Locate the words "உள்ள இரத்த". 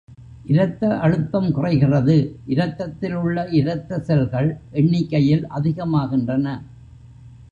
3.13-3.99